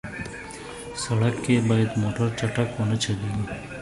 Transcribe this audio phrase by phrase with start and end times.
[1.03, 3.45] سړک کې باید موټر چټک ونه چلېږي.